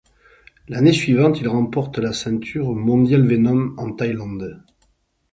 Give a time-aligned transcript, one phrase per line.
[0.67, 4.65] L'année suivante il remporte la ceinture Mondial Venum en Thailande.